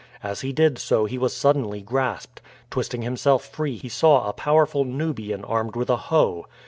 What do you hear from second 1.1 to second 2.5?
was suddenly grasped.